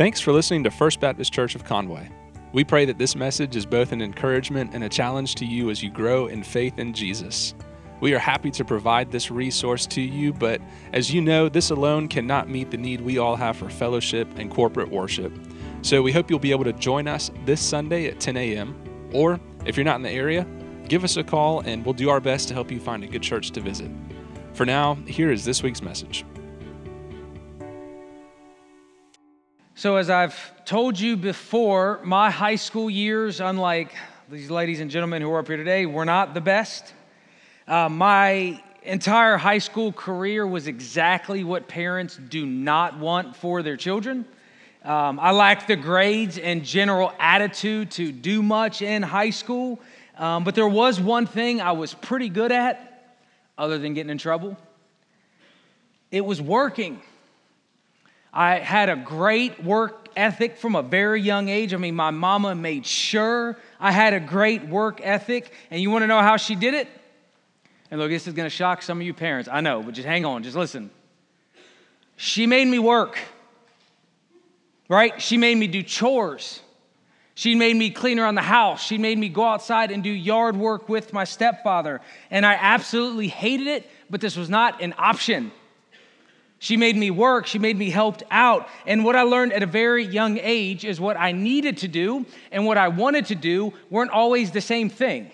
[0.00, 2.08] Thanks for listening to First Baptist Church of Conway.
[2.54, 5.82] We pray that this message is both an encouragement and a challenge to you as
[5.82, 7.54] you grow in faith in Jesus.
[8.00, 10.62] We are happy to provide this resource to you, but
[10.94, 14.50] as you know, this alone cannot meet the need we all have for fellowship and
[14.50, 15.38] corporate worship.
[15.82, 19.10] So we hope you'll be able to join us this Sunday at 10 a.m.
[19.12, 20.46] Or if you're not in the area,
[20.88, 23.22] give us a call and we'll do our best to help you find a good
[23.22, 23.90] church to visit.
[24.54, 26.24] For now, here is this week's message.
[29.80, 33.94] So, as I've told you before, my high school years, unlike
[34.30, 36.92] these ladies and gentlemen who are up here today, were not the best.
[37.66, 43.78] Uh, my entire high school career was exactly what parents do not want for their
[43.78, 44.26] children.
[44.84, 49.80] Um, I lacked the grades and general attitude to do much in high school,
[50.18, 53.16] um, but there was one thing I was pretty good at,
[53.56, 54.58] other than getting in trouble.
[56.10, 57.00] It was working.
[58.32, 61.74] I had a great work ethic from a very young age.
[61.74, 65.52] I mean, my mama made sure I had a great work ethic.
[65.70, 66.88] And you want to know how she did it?
[67.90, 69.48] And look, this is going to shock some of you parents.
[69.50, 70.90] I know, but just hang on, just listen.
[72.16, 73.18] She made me work,
[74.88, 75.20] right?
[75.20, 76.60] She made me do chores.
[77.34, 78.82] She made me clean around the house.
[78.82, 82.00] She made me go outside and do yard work with my stepfather.
[82.30, 85.50] And I absolutely hated it, but this was not an option.
[86.62, 87.46] She made me work.
[87.46, 88.68] She made me helped out.
[88.86, 92.26] And what I learned at a very young age is what I needed to do
[92.52, 95.30] and what I wanted to do weren't always the same thing.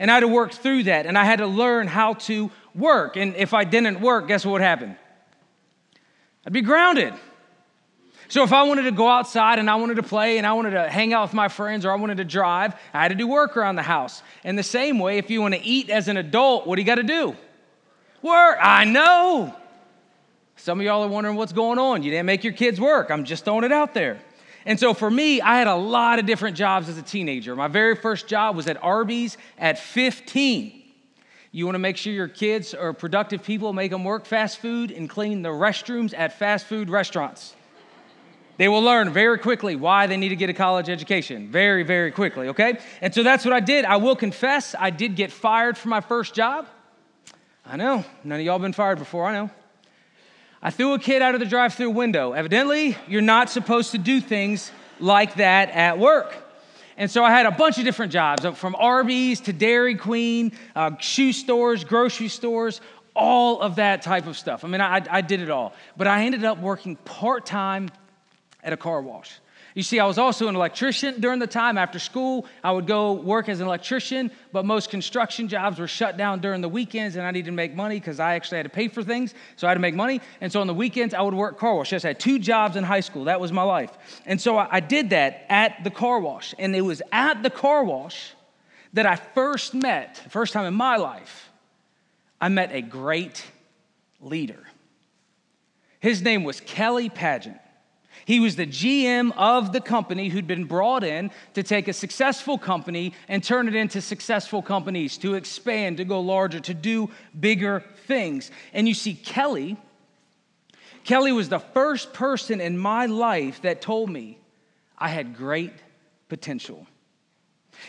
[0.00, 1.06] And I had to work through that.
[1.06, 3.16] And I had to learn how to work.
[3.16, 4.96] And if I didn't work, guess what would happen?
[6.44, 7.14] I'd be grounded.
[8.26, 10.70] So if I wanted to go outside and I wanted to play and I wanted
[10.70, 13.28] to hang out with my friends or I wanted to drive, I had to do
[13.28, 14.24] work around the house.
[14.42, 16.86] And the same way, if you want to eat as an adult, what do you
[16.86, 17.36] got to do?
[18.22, 18.58] Work.
[18.60, 19.54] I know.
[20.62, 22.04] Some of y'all are wondering what's going on.
[22.04, 23.10] You didn't make your kids work.
[23.10, 24.20] I'm just throwing it out there.
[24.64, 27.56] And so for me, I had a lot of different jobs as a teenager.
[27.56, 30.80] My very first job was at Arby's at 15.
[31.50, 34.92] You want to make sure your kids are productive people, make them work fast food
[34.92, 37.56] and clean the restrooms at fast food restaurants.
[38.56, 41.50] They will learn very quickly why they need to get a college education.
[41.50, 42.78] Very, very quickly, okay?
[43.00, 43.84] And so that's what I did.
[43.84, 46.68] I will confess, I did get fired from my first job.
[47.66, 49.50] I know, none of y'all been fired before, I know.
[50.62, 52.32] I threw a kid out of the drive through window.
[52.32, 56.36] Evidently, you're not supposed to do things like that at work.
[56.96, 60.92] And so I had a bunch of different jobs from Arby's to Dairy Queen, uh,
[60.98, 62.80] shoe stores, grocery stores,
[63.16, 64.64] all of that type of stuff.
[64.64, 65.74] I mean, I, I did it all.
[65.96, 67.90] But I ended up working part time
[68.62, 69.40] at a car wash.
[69.74, 72.46] You see, I was also an electrician during the time after school.
[72.62, 76.60] I would go work as an electrician, but most construction jobs were shut down during
[76.60, 79.02] the weekends, and I needed to make money because I actually had to pay for
[79.02, 79.34] things.
[79.56, 80.20] So I had to make money.
[80.42, 81.92] And so on the weekends, I would work car wash.
[81.92, 83.24] I just had two jobs in high school.
[83.24, 83.90] That was my life.
[84.26, 86.54] And so I did that at the car wash.
[86.58, 88.34] And it was at the car wash
[88.92, 91.50] that I first met, first time in my life,
[92.40, 93.42] I met a great
[94.20, 94.66] leader.
[96.00, 97.61] His name was Kelly Pageant.
[98.24, 102.58] He was the GM of the company who'd been brought in to take a successful
[102.58, 107.84] company and turn it into successful companies, to expand, to go larger, to do bigger
[108.06, 108.50] things.
[108.72, 109.76] And you see, Kelly,
[111.04, 114.38] Kelly was the first person in my life that told me
[114.96, 115.72] I had great
[116.28, 116.86] potential.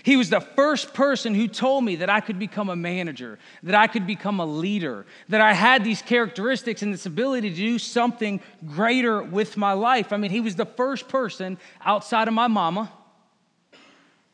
[0.01, 3.75] He was the first person who told me that I could become a manager, that
[3.75, 7.77] I could become a leader, that I had these characteristics and this ability to do
[7.77, 10.11] something greater with my life.
[10.11, 12.91] I mean, he was the first person outside of my mama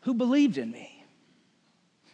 [0.02, 1.06] who believed in me.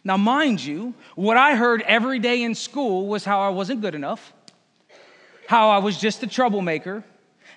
[0.02, 3.94] Now, mind you, what I heard every day in school was how I wasn't good
[3.94, 4.32] enough,
[5.46, 7.04] how I was just a troublemaker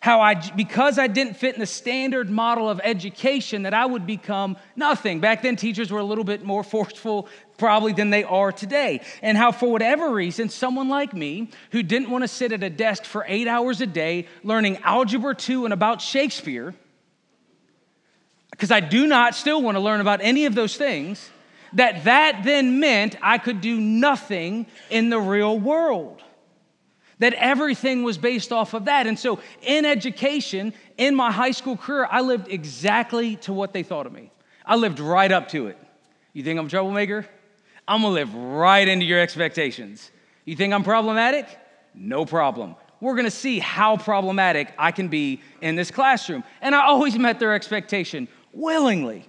[0.02, 4.06] how I, because I didn't fit in the standard model of education, that I would
[4.06, 5.20] become nothing.
[5.20, 7.28] Back then, teachers were a little bit more forceful,
[7.58, 9.02] probably, than they are today.
[9.22, 12.70] And how, for whatever reason, someone like me, who didn't want to sit at a
[12.70, 16.74] desk for eight hours a day learning Algebra 2 and about Shakespeare,
[18.52, 21.30] because I do not still want to learn about any of those things,
[21.74, 26.24] that that then meant I could do nothing in the real world
[27.20, 29.06] that everything was based off of that.
[29.06, 33.84] And so in education, in my high school career, I lived exactly to what they
[33.84, 34.32] thought of me.
[34.66, 35.78] I lived right up to it.
[36.34, 37.26] You think I'm a troublemaker?
[37.88, 40.12] I'm gonna live right into your expectations.
[40.46, 41.48] You think I'm problematic?
[41.94, 42.76] No problem.
[43.02, 46.44] We're gonna see how problematic I can be in this classroom.
[46.62, 49.26] And I always met their expectation willingly.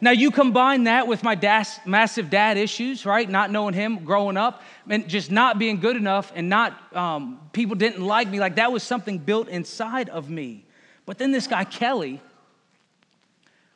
[0.00, 3.28] Now, you combine that with my dad's massive dad issues, right?
[3.28, 7.76] Not knowing him growing up and just not being good enough and not, um, people
[7.76, 8.38] didn't like me.
[8.38, 10.64] Like that was something built inside of me.
[11.06, 12.20] But then this guy, Kelly,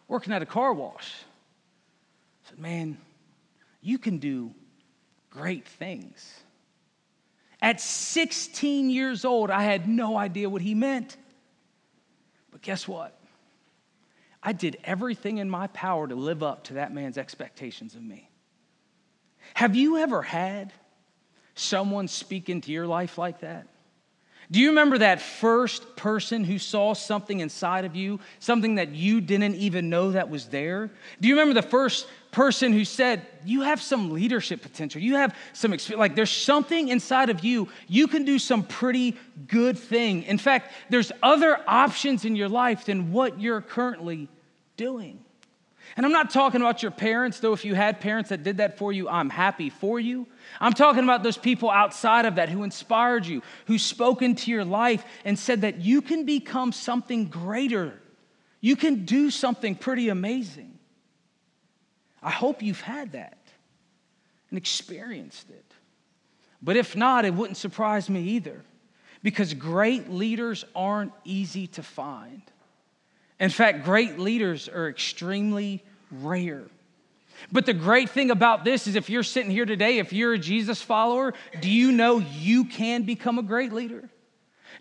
[0.08, 1.14] working at a car wash,
[2.48, 2.98] said, Man,
[3.80, 4.52] you can do
[5.30, 6.34] great things.
[7.62, 11.16] At 16 years old, I had no idea what he meant.
[12.50, 13.19] But guess what?
[14.42, 18.30] I did everything in my power to live up to that man's expectations of me.
[19.54, 20.72] Have you ever had
[21.54, 23.66] someone speak into your life like that?
[24.50, 29.20] Do you remember that first person who saw something inside of you, something that you
[29.20, 30.90] didn't even know that was there?
[31.20, 35.00] Do you remember the first person who said, You have some leadership potential?
[35.00, 36.00] You have some experience.
[36.00, 37.68] Like there's something inside of you.
[37.88, 39.16] You can do some pretty
[39.46, 40.22] good thing.
[40.24, 44.28] In fact, there's other options in your life than what you're currently
[44.76, 45.24] doing.
[45.96, 48.78] And I'm not talking about your parents, though, if you had parents that did that
[48.78, 50.26] for you, I'm happy for you.
[50.60, 54.64] I'm talking about those people outside of that who inspired you, who spoke into your
[54.64, 58.00] life and said that you can become something greater.
[58.60, 60.78] You can do something pretty amazing.
[62.22, 63.38] I hope you've had that
[64.50, 65.64] and experienced it.
[66.62, 68.62] But if not, it wouldn't surprise me either,
[69.22, 72.42] because great leaders aren't easy to find.
[73.38, 76.64] In fact, great leaders are extremely rare.
[77.50, 80.38] But the great thing about this is if you're sitting here today, if you're a
[80.38, 84.10] Jesus follower, do you know you can become a great leader?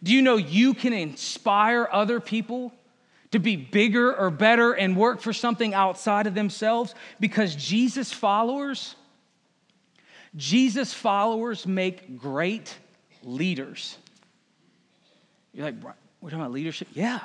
[0.04, 2.74] Do you know you can inspire other people
[3.32, 6.96] to be bigger or better and work for something outside of themselves?
[7.20, 8.96] Because Jesus followers,
[10.36, 12.76] Jesus followers make great
[13.24, 13.98] leaders.
[15.54, 15.76] You're like,
[16.22, 16.88] we're talking about leadership?
[16.94, 17.20] Yeah.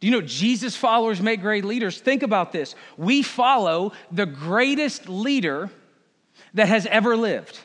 [0.00, 2.00] Do you know Jesus followers make great leaders?
[2.00, 2.74] Think about this.
[2.96, 5.70] We follow the greatest leader
[6.54, 7.58] that has ever lived.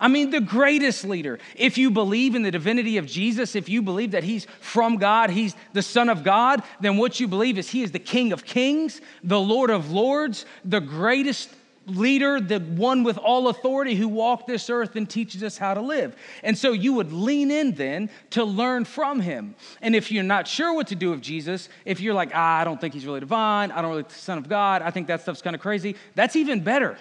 [0.00, 1.38] I mean, the greatest leader.
[1.56, 5.30] If you believe in the divinity of Jesus, if you believe that he's from God,
[5.30, 8.44] he's the Son of God, then what you believe is he is the King of
[8.44, 11.50] kings, the Lord of lords, the greatest
[11.88, 15.80] leader, the one with all authority who walked this earth and teaches us how to
[15.80, 16.14] live.
[16.42, 19.54] And so you would lean in then to learn from him.
[19.80, 22.64] And if you're not sure what to do with Jesus, if you're like, ah, I
[22.64, 25.06] don't think he's really divine, I don't really think the Son of God, I think
[25.08, 26.98] that stuff's kind of crazy, that's even better.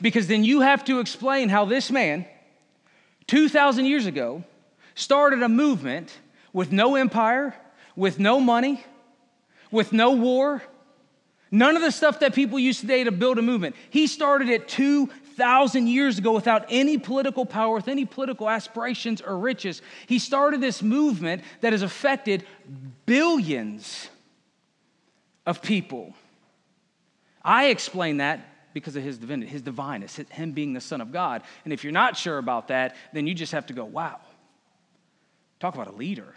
[0.00, 2.24] Because then you have to explain how this man,
[3.26, 4.44] 2,000 years ago,
[4.94, 6.18] started a movement
[6.52, 7.54] with no empire,
[7.96, 8.82] with no money,
[9.70, 10.62] with no war,
[11.50, 13.74] None of the stuff that people use today to build a movement.
[13.90, 19.36] He started it 2,000 years ago without any political power, with any political aspirations or
[19.36, 19.82] riches.
[20.06, 22.46] He started this movement that has affected
[23.04, 24.08] billions
[25.44, 26.14] of people.
[27.42, 31.42] I explain that because of his divinity, his divineness, him being the Son of God.
[31.64, 34.20] And if you're not sure about that, then you just have to go, wow.
[35.58, 36.34] Talk about a leader.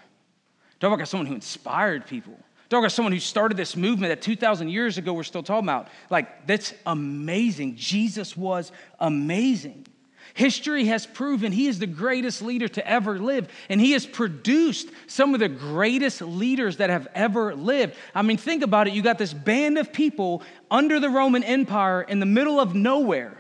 [0.80, 2.38] Talk about someone who inspired people.
[2.70, 5.88] Talk about someone who started this movement that 2,000 years ago we're still talking about.
[6.10, 7.76] Like, that's amazing.
[7.76, 9.86] Jesus was amazing.
[10.34, 14.90] History has proven he is the greatest leader to ever live, and he has produced
[15.06, 17.96] some of the greatest leaders that have ever lived.
[18.16, 18.94] I mean, think about it.
[18.94, 20.42] You got this band of people
[20.72, 23.38] under the Roman Empire in the middle of nowhere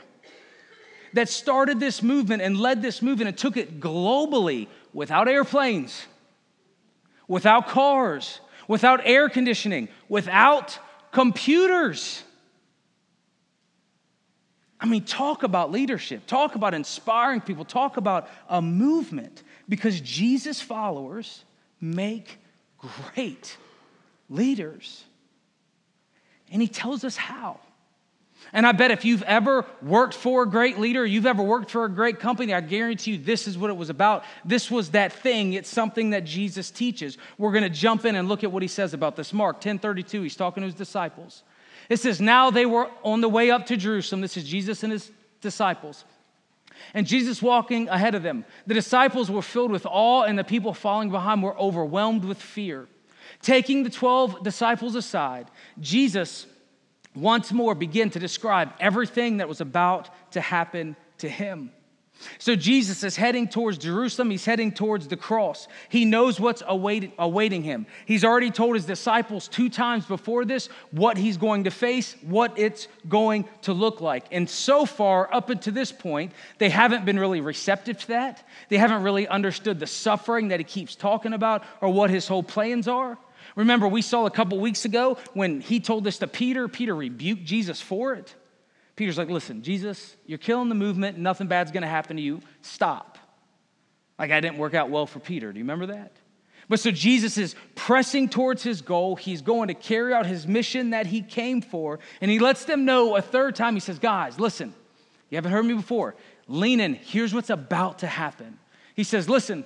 [1.13, 6.06] that started this movement and led this movement and took it globally without airplanes,
[7.28, 10.78] without cars, without air conditioning, without
[11.12, 12.23] computers.
[14.83, 20.59] I mean, talk about leadership, talk about inspiring people, talk about a movement because Jesus
[20.59, 21.45] followers
[21.80, 22.37] make
[23.13, 23.56] great
[24.30, 25.06] leaders.
[26.52, 27.61] And he tells us how.
[28.52, 31.85] And I bet if you've ever worked for a great leader, you've ever worked for
[31.85, 34.25] a great company, I guarantee you this is what it was about.
[34.44, 35.54] This was that thing.
[35.54, 37.18] It's something that Jesus teaches.
[37.37, 39.31] We're going to jump in and look at what he says about this.
[39.31, 41.44] Mark 10:32, he's talking to his disciples.
[41.90, 44.21] It says, "Now they were on the way up to Jerusalem.
[44.21, 45.11] This is Jesus and his
[45.42, 46.06] disciples.
[46.94, 48.45] And Jesus walking ahead of them.
[48.68, 52.87] The disciples were filled with awe, and the people following behind were overwhelmed with fear.
[53.42, 55.49] Taking the 12 disciples aside,
[55.80, 56.45] Jesus
[57.16, 61.71] once more begin to describe everything that was about to happen to him.
[62.37, 64.30] So Jesus is heading towards Jerusalem.
[64.30, 65.68] He's heading towards the cross.
[65.89, 67.85] He knows what's awaiting, him.
[68.06, 72.57] He's already told his disciples two times before this what he's going to face, what
[72.57, 74.25] it's going to look like.
[74.31, 78.47] And so far, up until this point, they haven't been really receptive to that.
[78.69, 82.44] They haven't really understood the suffering that he keeps talking about or what his whole
[82.44, 83.18] plans are.
[83.56, 87.44] Remember, we saw a couple weeks ago when he told this to Peter, Peter rebuked
[87.44, 88.33] Jesus for it.
[88.95, 92.42] Peter's like, listen, Jesus, you're killing the movement, nothing bad's gonna happen to you.
[92.62, 93.18] Stop.
[94.19, 95.52] Like, I didn't work out well for Peter.
[95.52, 96.14] Do you remember that?
[96.69, 99.16] But so Jesus is pressing towards his goal.
[99.16, 102.00] He's going to carry out his mission that he came for.
[102.21, 103.73] And he lets them know a third time.
[103.73, 104.73] He says, Guys, listen,
[105.30, 106.16] you haven't heard me before.
[106.47, 106.94] Lean in.
[106.95, 108.59] Here's what's about to happen.
[108.95, 109.66] He says, Listen,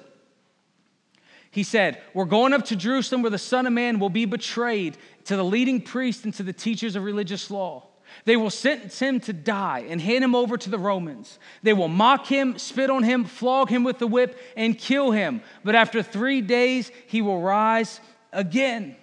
[1.51, 4.97] he said, We're going up to Jerusalem where the Son of Man will be betrayed
[5.25, 7.86] to the leading priests and to the teachers of religious law.
[8.25, 11.39] They will sentence him to die and hand him over to the Romans.
[11.63, 15.41] They will mock him, spit on him, flog him with the whip, and kill him.
[15.63, 17.99] But after three days, he will rise
[18.33, 18.95] again.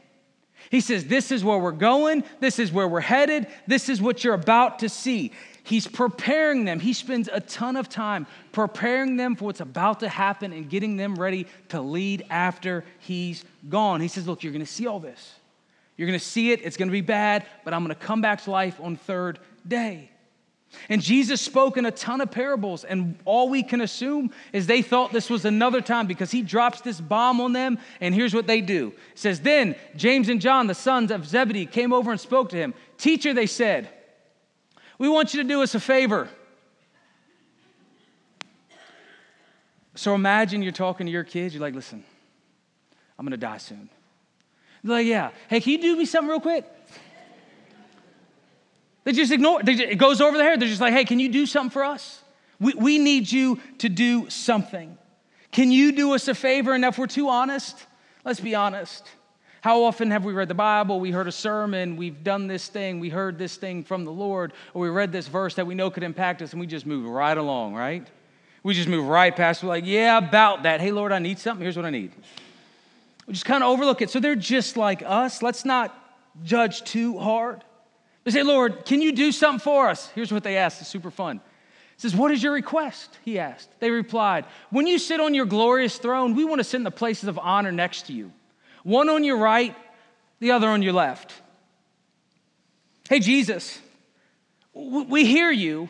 [0.71, 2.25] He says, This is where we're going.
[2.41, 3.47] This is where we're headed.
[3.67, 5.33] This is what you're about to see.
[5.63, 6.79] He's preparing them.
[6.79, 10.97] He spends a ton of time preparing them for what's about to happen and getting
[10.97, 14.01] them ready to lead after he's gone.
[14.01, 15.37] He says, Look, you're going to see all this.
[15.97, 16.61] You're going to see it.
[16.63, 19.39] It's going to be bad, but I'm going to come back to life on third
[19.67, 20.11] day.
[20.89, 24.83] And Jesus spoke in a ton of parables, and all we can assume is they
[24.83, 28.49] thought this was another time because he drops this bomb on them, and here's what
[28.49, 28.89] they do.
[29.13, 32.57] It says, Then James and John, the sons of Zebedee, came over and spoke to
[32.57, 32.75] him.
[32.99, 33.89] Teacher, they said,
[34.99, 36.29] we want you to do us a favor.
[39.97, 42.05] So imagine you're talking to your kids, you're like, listen,
[43.19, 43.89] I'm gonna die soon.
[44.85, 45.31] Like, yeah.
[45.49, 46.71] Hey, can you do me something real quick?
[49.05, 49.69] They just ignore it.
[49.69, 50.61] it goes over their head.
[50.61, 52.23] They're just like, hey, can you do something for us?
[52.61, 54.97] We, we need you to do something.
[55.53, 56.73] Can you do us a favor?
[56.73, 57.87] And if we're too honest,
[58.25, 59.07] let's be honest.
[59.61, 61.01] How often have we read the Bible?
[61.01, 64.53] We heard a sermon, we've done this thing, we heard this thing from the Lord,
[64.75, 67.07] or we read this verse that we know could impact us, and we just move
[67.09, 68.07] right along, right?
[68.63, 69.63] We just move right past.
[69.63, 70.83] We're like, yeah, about that.
[70.83, 71.63] Hey, Lord, I need something.
[71.63, 72.13] Here's what I need.
[73.27, 74.11] We just kind of overlook it.
[74.11, 75.43] So they're just like us.
[75.43, 75.97] Let's not
[76.43, 77.65] judge too hard.
[78.25, 80.09] They say, Lord, can you do something for us?
[80.09, 80.81] Here's what they asked.
[80.81, 81.37] It's super fun.
[81.37, 83.19] It says, What is your request?
[83.25, 83.69] He asked.
[83.81, 86.91] They replied, When you sit on your glorious throne, we want to sit in the
[86.91, 88.33] places of honor next to you
[88.83, 89.75] one on your right,
[90.41, 91.33] the other on your left.
[93.09, 93.81] Hey, Jesus,
[94.75, 95.89] we hear you,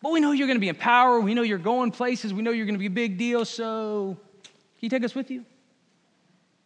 [0.00, 1.20] but we know you're going to be in power.
[1.20, 2.32] We know you're going places.
[2.32, 3.44] We know you're going to be a big deal.
[3.44, 5.44] So, can you take us with you?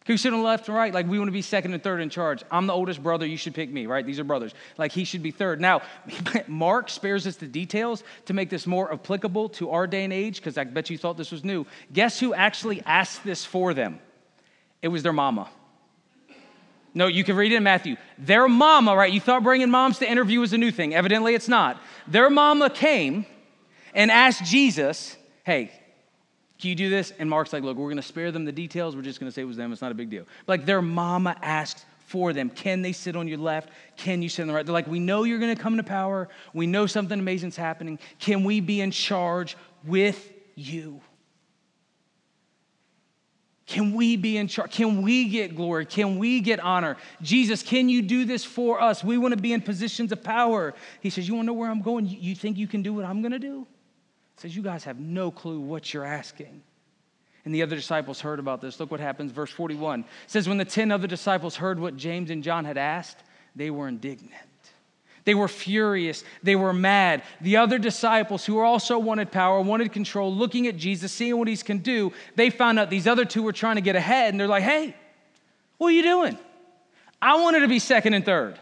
[0.05, 0.93] Can you sit on left and right?
[0.93, 2.43] Like, we want to be second and third in charge.
[2.51, 3.25] I'm the oldest brother.
[3.25, 4.05] You should pick me, right?
[4.05, 4.53] These are brothers.
[4.77, 5.59] Like, he should be third.
[5.59, 5.81] Now,
[6.47, 10.37] Mark spares us the details to make this more applicable to our day and age,
[10.37, 11.65] because I bet you thought this was new.
[11.91, 13.99] Guess who actually asked this for them?
[14.83, 15.49] It was their mama.
[16.93, 17.97] No, you can read it in Matthew.
[18.19, 19.11] Their mama, right?
[19.11, 20.93] You thought bringing moms to interview was a new thing.
[20.93, 21.81] Evidently, it's not.
[22.07, 23.25] Their mama came
[23.95, 25.71] and asked Jesus, hey,
[26.59, 27.11] can you do this?
[27.19, 28.95] And Mark's like, look, we're going to spare them the details.
[28.95, 29.71] We're just going to say it was them.
[29.73, 30.25] It's not a big deal.
[30.47, 32.49] Like their mama asked for them.
[32.49, 33.69] Can they sit on your left?
[33.97, 34.65] Can you sit on the right?
[34.65, 36.29] They're like, we know you're going to come to power.
[36.53, 37.99] We know something amazing's happening.
[38.19, 41.01] Can we be in charge with you?
[43.65, 44.71] Can we be in charge?
[44.71, 45.85] Can we get glory?
[45.85, 46.97] Can we get honor?
[47.21, 49.03] Jesus, can you do this for us?
[49.03, 50.75] We want to be in positions of power.
[51.01, 52.05] He says, You want to know where I'm going?
[52.05, 53.65] You think you can do what I'm going to do?
[54.37, 56.61] Says, You guys have no clue what you're asking.
[57.45, 58.79] And the other disciples heard about this.
[58.79, 60.01] Look what happens, verse 41.
[60.01, 63.17] It says, When the 10 other disciples heard what James and John had asked,
[63.55, 64.33] they were indignant.
[65.25, 66.23] They were furious.
[66.43, 67.23] They were mad.
[67.41, 71.57] The other disciples who also wanted power, wanted control, looking at Jesus, seeing what he
[71.57, 74.47] can do, they found out these other two were trying to get ahead and they're
[74.47, 74.95] like, hey,
[75.77, 76.37] what are you doing?
[77.21, 78.59] I wanted to be second and third.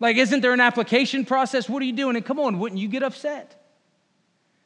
[0.00, 1.68] Like, isn't there an application process?
[1.68, 2.16] What are you doing?
[2.16, 3.65] And come on, wouldn't you get upset?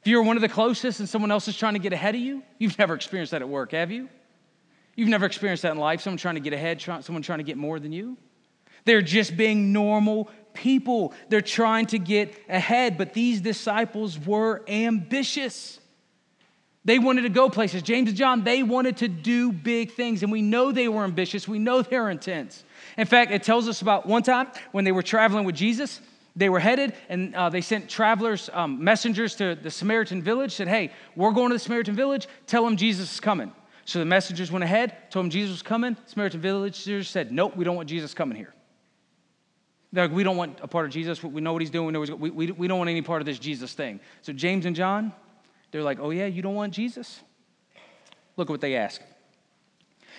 [0.03, 2.21] If you're one of the closest and someone else is trying to get ahead of
[2.21, 4.09] you, you've never experienced that at work, have you?
[4.97, 7.57] You've never experienced that in life, someone trying to get ahead, someone trying to get
[7.57, 8.17] more than you.
[8.87, 11.13] They're just being normal people.
[11.29, 15.79] They're trying to get ahead, but these disciples were ambitious.
[16.85, 17.83] They wanted to go places.
[17.83, 21.47] James and John, they wanted to do big things, and we know they were ambitious.
[21.47, 22.65] We know they're intense.
[22.97, 26.01] In fact, it tells us about one time when they were traveling with Jesus.
[26.37, 30.69] They were headed, and uh, they sent travelers, um, messengers to the Samaritan village, said,
[30.69, 32.29] Hey, we're going to the Samaritan village.
[32.47, 33.53] Tell them Jesus is coming.
[33.85, 35.97] So the messengers went ahead, told them Jesus was coming.
[36.07, 38.55] Samaritan villagers said, Nope, we don't want Jesus coming here.
[39.93, 41.23] They're like, we don't want a part of Jesus.
[41.23, 41.99] We know what he's doing.
[41.99, 43.99] We, we, we don't want any part of this Jesus thing.
[44.23, 45.13] So James and John,
[45.73, 47.21] they're like, oh, yeah, you don't want Jesus?
[48.37, 49.01] Look at what they ask.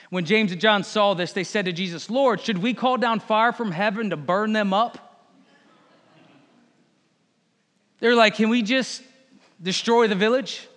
[0.09, 3.21] When James and John saw this, they said to Jesus, Lord, should we call down
[3.21, 5.10] fire from heaven to burn them up?
[8.01, 9.01] They're like, can we just
[9.61, 10.67] destroy the village?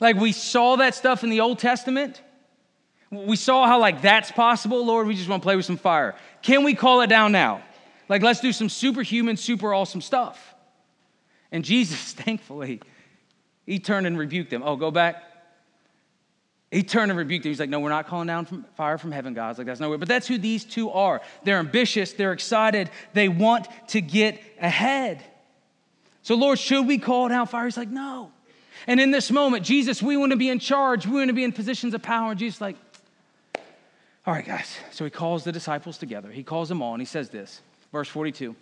[0.00, 2.20] Like we saw that stuff in the Old Testament.
[3.10, 4.84] We saw how like that's possible.
[4.84, 6.14] Lord, we just want to play with some fire.
[6.42, 7.62] Can we call it down now?
[8.08, 10.54] Like, let's do some superhuman, super awesome stuff.
[11.50, 12.80] And Jesus, thankfully,
[13.64, 14.62] he turned and rebuked them.
[14.64, 15.22] Oh, go back.
[16.72, 17.50] He turned and rebuked them.
[17.50, 19.56] He's like, No, we're not calling down from fire from heaven, guys.
[19.56, 19.96] Like, that's no way.
[19.96, 21.22] But that's who these two are.
[21.44, 25.24] They're ambitious, they're excited, they want to get ahead.
[26.26, 27.66] So, Lord, should we call down fire?
[27.66, 28.32] He's like, No.
[28.88, 31.06] And in this moment, Jesus, we want to be in charge.
[31.06, 32.32] We want to be in positions of power.
[32.32, 32.74] And Jesus, like,
[34.26, 34.76] all right, guys.
[34.90, 36.32] So he calls the disciples together.
[36.32, 37.60] He calls them all, and he says this,
[37.92, 38.56] verse 42.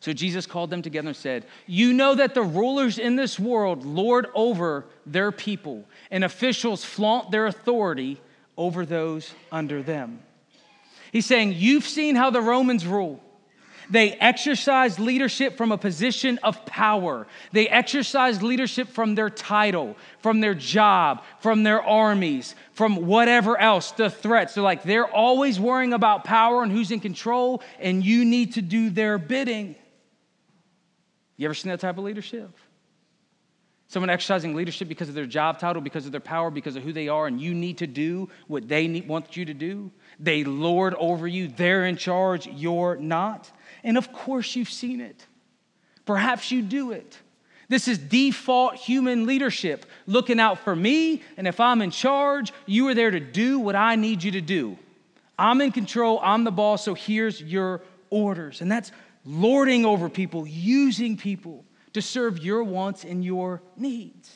[0.00, 3.84] So Jesus called them together and said, You know that the rulers in this world
[3.84, 8.18] lord over their people, and officials flaunt their authority
[8.56, 10.20] over those under them.
[11.12, 13.20] He's saying, You've seen how the Romans rule.
[13.90, 17.26] They exercise leadership from a position of power.
[17.52, 23.92] They exercise leadership from their title, from their job, from their armies, from whatever else,
[23.92, 24.54] the threats.
[24.54, 28.62] They're like, they're always worrying about power and who's in control, and you need to
[28.62, 29.74] do their bidding.
[31.36, 32.50] You ever seen that type of leadership?
[33.90, 36.92] Someone exercising leadership because of their job title, because of their power, because of who
[36.92, 39.90] they are, and you need to do what they need, want you to do.
[40.20, 43.50] They lord over you, they're in charge, you're not.
[43.82, 45.26] And of course, you've seen it.
[46.04, 47.18] Perhaps you do it.
[47.68, 52.88] This is default human leadership, looking out for me, and if I'm in charge, you
[52.88, 54.78] are there to do what I need you to do.
[55.38, 58.62] I'm in control, I'm the boss, so here's your orders.
[58.62, 58.90] And that's
[59.24, 64.30] lording over people, using people to serve your wants and your needs.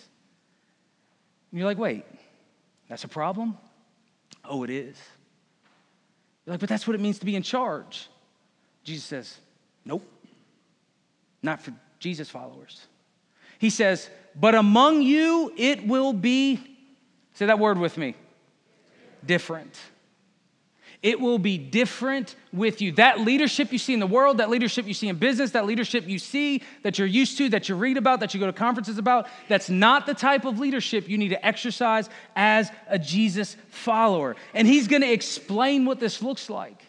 [1.50, 2.04] And you're like, wait,
[2.88, 3.56] that's a problem?
[4.44, 4.96] Oh, it is.
[6.44, 8.08] You're like, but that's what it means to be in charge.
[8.84, 9.38] Jesus says,
[9.84, 10.04] nope,
[11.42, 12.86] not for Jesus followers.
[13.58, 16.60] He says, but among you it will be,
[17.34, 18.14] say that word with me,
[19.24, 19.78] different.
[21.02, 22.92] It will be different with you.
[22.92, 26.06] That leadership you see in the world, that leadership you see in business, that leadership
[26.06, 28.98] you see that you're used to, that you read about, that you go to conferences
[28.98, 34.36] about, that's not the type of leadership you need to exercise as a Jesus follower.
[34.54, 36.80] And he's to explain what this looks like.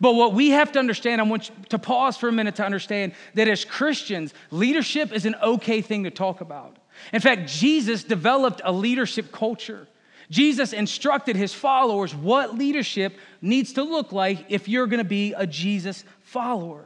[0.00, 3.12] But what we have to understand, I want to pause for a minute to understand
[3.34, 6.76] that as Christians, leadership is an okay thing to talk about.
[7.12, 9.88] In fact, Jesus developed a leadership culture.
[10.30, 15.32] Jesus instructed his followers what leadership needs to look like if you're going to be
[15.34, 16.84] a Jesus follower.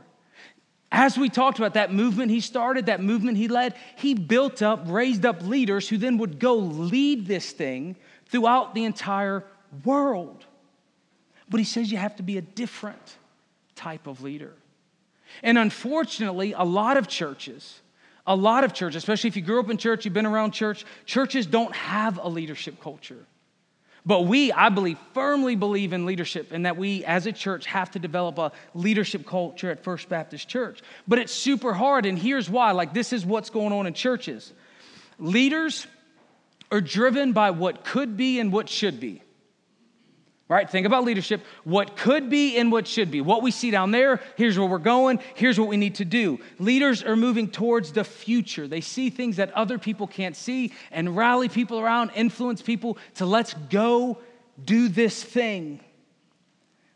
[0.93, 4.83] As we talked about that movement he started, that movement he led, he built up,
[4.87, 7.97] raised up leaders who then would go lead this thing
[8.27, 9.45] throughout the entire
[9.85, 10.45] world.
[11.51, 13.17] But he says you have to be a different
[13.75, 14.53] type of leader.
[15.43, 17.81] And unfortunately, a lot of churches,
[18.27, 20.85] a lot of churches, especially if you grew up in church, you've been around church,
[21.07, 23.25] churches don't have a leadership culture.
[24.07, 27.91] But we, I believe, firmly believe in leadership and that we as a church have
[27.93, 30.81] to develop a leadership culture at First Baptist Church.
[31.07, 32.73] But it's super hard, and here's why.
[32.73, 34.53] Like, this is what's going on in churches.
[35.19, 35.87] Leaders
[36.73, 39.23] are driven by what could be and what should be
[40.51, 40.69] right?
[40.69, 41.43] Think about leadership.
[41.63, 43.21] What could be and what should be.
[43.21, 46.41] What we see down there, here's where we're going, here's what we need to do.
[46.59, 48.67] Leaders are moving towards the future.
[48.67, 53.27] They see things that other people can't see and rally people around, influence people to
[53.27, 54.19] let's go
[54.63, 55.79] do this thing.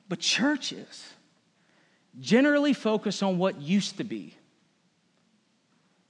[0.08, 1.14] But churches
[2.18, 4.34] generally focus on what used to be,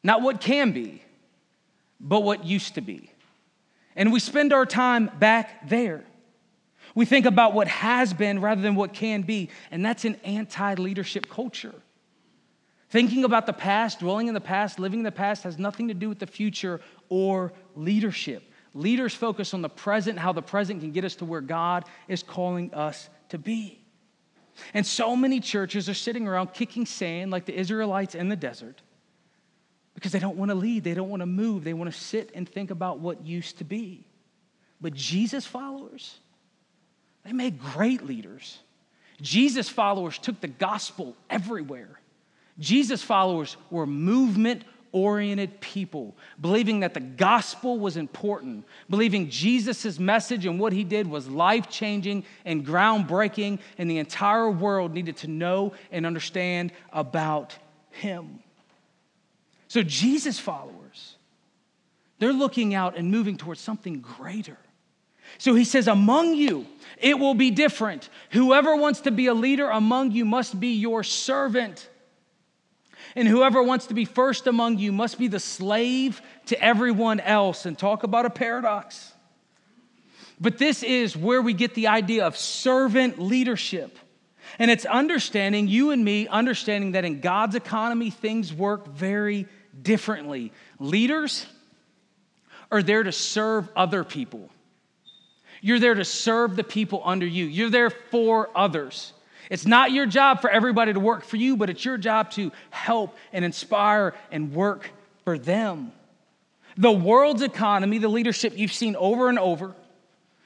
[0.02, 1.02] not what can be,
[2.00, 3.10] but what used to be.
[3.96, 6.04] And we spend our time back there.
[6.94, 10.74] We think about what has been rather than what can be, and that's an anti
[10.74, 11.74] leadership culture.
[12.90, 15.94] Thinking about the past, dwelling in the past, living in the past has nothing to
[15.94, 18.44] do with the future or leadership.
[18.72, 22.22] Leaders focus on the present, how the present can get us to where God is
[22.22, 23.80] calling us to be.
[24.72, 28.80] And so many churches are sitting around kicking sand like the Israelites in the desert
[29.94, 32.30] because they don't want to lead, they don't want to move, they want to sit
[32.34, 34.06] and think about what used to be.
[34.80, 36.18] But Jesus followers,
[37.24, 38.58] they made great leaders.
[39.20, 42.00] Jesus followers took the gospel everywhere.
[42.58, 50.46] Jesus followers were movement oriented people, believing that the gospel was important, believing Jesus' message
[50.46, 55.26] and what he did was life changing and groundbreaking, and the entire world needed to
[55.26, 57.58] know and understand about
[57.90, 58.38] him.
[59.66, 61.16] So, Jesus followers,
[62.20, 64.58] they're looking out and moving towards something greater.
[65.38, 66.66] So he says, Among you,
[66.98, 68.08] it will be different.
[68.30, 71.88] Whoever wants to be a leader among you must be your servant.
[73.16, 77.66] And whoever wants to be first among you must be the slave to everyone else.
[77.66, 79.12] And talk about a paradox.
[80.40, 83.98] But this is where we get the idea of servant leadership.
[84.58, 89.46] And it's understanding, you and me, understanding that in God's economy, things work very
[89.80, 90.52] differently.
[90.78, 91.46] Leaders
[92.70, 94.50] are there to serve other people.
[95.64, 97.46] You're there to serve the people under you.
[97.46, 99.14] You're there for others.
[99.48, 102.52] It's not your job for everybody to work for you, but it's your job to
[102.68, 104.90] help and inspire and work
[105.24, 105.90] for them.
[106.76, 109.74] The world's economy, the leadership you've seen over and over,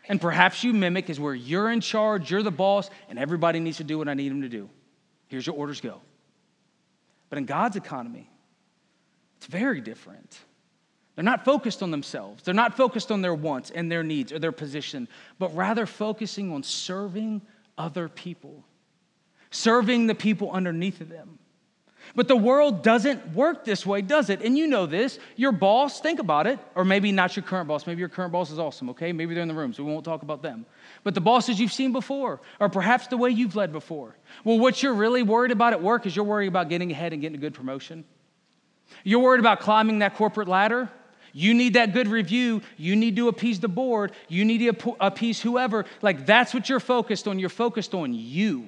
[0.09, 3.79] and perhaps you mimic, is where you're in charge, you're the boss, and everybody needs
[3.79, 4.71] to do what I need them to do.
[5.27, 6.01] Here's your orders go.
[7.29, 8.31] But in God's economy,
[9.39, 10.39] it's very different.
[11.19, 12.45] They're not focused on themselves.
[12.45, 15.09] They're not focused on their wants and their needs or their position,
[15.41, 17.43] but rather focusing on serving
[17.77, 18.63] other people,
[19.51, 21.41] serving the people underneath of them.
[22.15, 24.43] But the world doesn't work this way, does it?
[24.43, 25.19] And you know this.
[25.35, 27.85] Your boss, think about it, or maybe not your current boss.
[27.85, 29.13] Maybe your current boss is awesome, okay?
[29.13, 30.67] Maybe they're in the room, so we won't talk about them.
[31.03, 34.15] But the bosses you've seen before, or perhaps the way you've led before.
[34.45, 37.21] Well, what you're really worried about at work is you're worried about getting ahead and
[37.21, 38.05] getting a good promotion.
[39.03, 40.89] You're worried about climbing that corporate ladder.
[41.39, 42.63] You need that good review.
[42.77, 44.11] You need to appease the board.
[44.27, 45.85] You need to appease whoever.
[46.03, 47.39] Like, that's what you're focused on.
[47.39, 48.67] You're focused on you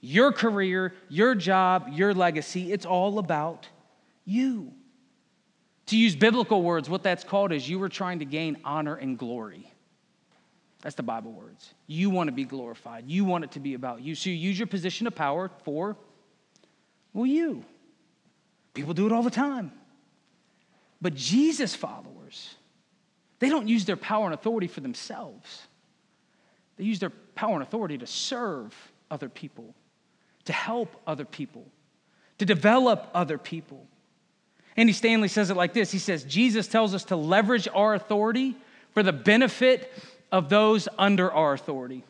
[0.00, 2.72] your career, your job, your legacy.
[2.72, 3.68] It's all about
[4.26, 4.72] you.
[5.86, 9.16] To use biblical words, what that's called is you were trying to gain honor and
[9.16, 9.72] glory.
[10.82, 11.72] That's the Bible words.
[11.86, 13.04] You want to be glorified.
[13.06, 14.14] You want it to be about you.
[14.14, 15.96] So you use your position of power for,
[17.14, 17.64] well, you.
[18.74, 19.72] People do it all the time.
[21.04, 22.56] But Jesus followers,
[23.38, 25.68] they don't use their power and authority for themselves.
[26.78, 28.74] They use their power and authority to serve
[29.08, 29.76] other people
[30.44, 31.66] to help other people,
[32.38, 33.86] to develop other people.
[34.76, 38.56] Andy Stanley says it like this He says, Jesus tells us to leverage our authority
[38.92, 39.92] for the benefit
[40.30, 42.04] of those under our authority.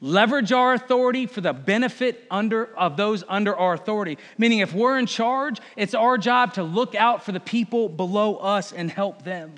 [0.00, 4.18] Leverage our authority for the benefit under, of those under our authority.
[4.36, 8.36] Meaning, if we're in charge, it's our job to look out for the people below
[8.36, 9.54] us and help them.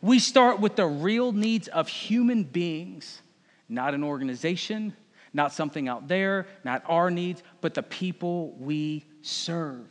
[0.00, 3.22] We start with the real needs of human beings,
[3.68, 4.94] not an organization,
[5.32, 9.86] not something out there, not our needs, but the people we serve.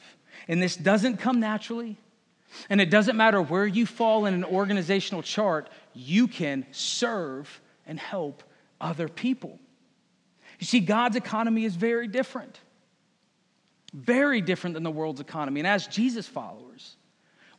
[0.48, 1.98] And this doesn't come naturally.
[2.70, 8.00] And it doesn't matter where you fall in an organizational chart, you can serve and
[8.00, 8.44] help
[8.80, 9.60] other people.
[10.62, 12.60] You see, God's economy is very different,
[13.93, 15.60] very different than the world's economy.
[15.60, 16.95] And as Jesus followers,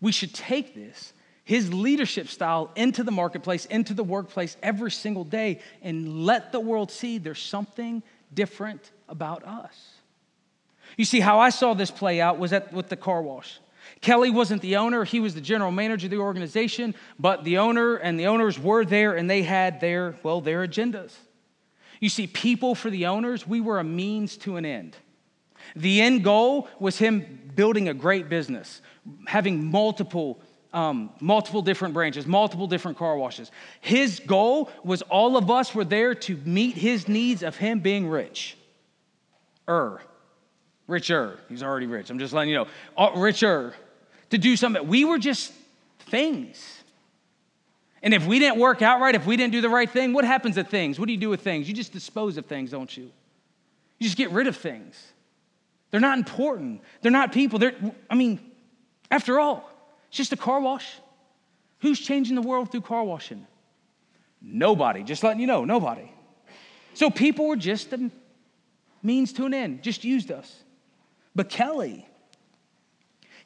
[0.00, 1.12] we should take this
[1.44, 6.60] his leadership style into the marketplace, into the workplace every single day, and let the
[6.60, 9.94] world see there's something different about us.
[10.96, 13.58] You see, how I saw this play out was at, with the car wash.
[14.00, 17.96] Kelly wasn't the owner, he was the general manager of the organization, but the owner
[17.96, 21.12] and the owners were there and they had their, well, their agendas.
[22.02, 24.96] You see, people for the owners, we were a means to an end.
[25.76, 28.82] The end goal was him building a great business,
[29.28, 30.40] having multiple
[30.72, 33.52] um, multiple different branches, multiple different car washes.
[33.82, 38.08] His goal was all of us were there to meet his needs of him being
[38.08, 38.56] rich.
[39.68, 40.00] Er,
[40.88, 41.38] richer.
[41.48, 42.10] He's already rich.
[42.10, 42.66] I'm just letting you know.
[42.96, 43.74] Uh, richer.
[44.30, 44.88] To do something.
[44.88, 45.52] We were just
[46.06, 46.81] things.
[48.02, 50.24] And if we didn't work out right, if we didn't do the right thing, what
[50.24, 50.98] happens to things?
[50.98, 51.68] What do you do with things?
[51.68, 53.04] You just dispose of things, don't you?
[53.98, 55.00] You just get rid of things.
[55.90, 56.80] They're not important.
[57.00, 57.58] They're not people.
[57.58, 57.74] They're,
[58.10, 58.40] I mean,
[59.10, 59.70] after all,
[60.08, 60.86] it's just a car wash.
[61.80, 63.46] Who's changing the world through car washing?
[64.40, 65.04] Nobody.
[65.04, 66.10] Just letting you know, nobody.
[66.94, 68.10] So people were just a
[69.02, 70.62] means to an end, just used us.
[71.34, 72.06] But Kelly,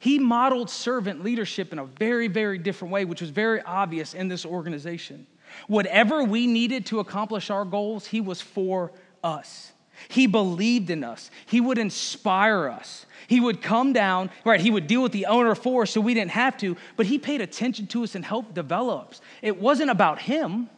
[0.07, 4.29] he modeled servant leadership in a very, very different way, which was very obvious in
[4.29, 5.27] this organization.
[5.67, 9.73] Whatever we needed to accomplish our goals, he was for us.
[10.07, 11.29] He believed in us.
[11.47, 13.05] He would inspire us.
[13.27, 14.61] He would come down, right?
[14.61, 17.19] He would deal with the owner for us so we didn't have to, but he
[17.19, 19.21] paid attention to us and helped develop us.
[19.41, 20.69] It wasn't about him,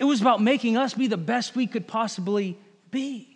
[0.00, 2.58] it was about making us be the best we could possibly
[2.90, 3.29] be.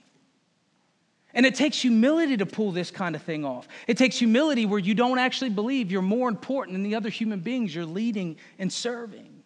[1.34, 3.66] And it takes humility to pull this kind of thing off.
[3.88, 7.40] It takes humility where you don't actually believe you're more important than the other human
[7.40, 9.42] beings you're leading and serving.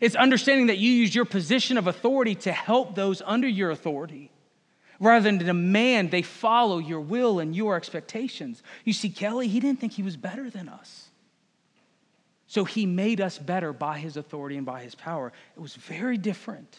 [0.00, 4.30] It's understanding that you use your position of authority to help those under your authority
[5.00, 8.62] rather than to demand they follow your will and your expectations.
[8.84, 11.08] You see, Kelly, he didn't think he was better than us.
[12.46, 15.32] So he made us better by his authority and by his power.
[15.56, 16.78] It was very different.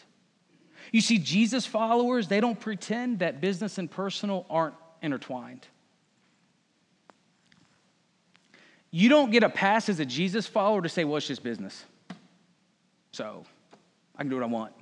[0.92, 5.66] You see, Jesus followers, they don't pretend that business and personal aren't intertwined.
[8.90, 11.84] You don't get a pass as a Jesus follower to say, well, it's just business.
[13.12, 13.44] So
[14.16, 14.72] I can do what I want.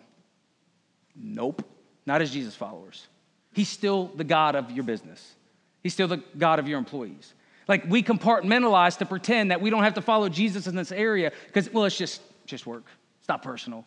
[1.17, 1.65] Nope,
[2.07, 3.07] not as Jesus followers.
[3.53, 5.35] He's still the God of your business,
[5.83, 7.35] He's still the God of your employees.
[7.67, 11.33] Like we compartmentalize to pretend that we don't have to follow Jesus in this area
[11.47, 12.85] because, well, it's just, just work.
[13.21, 13.87] It's not personal.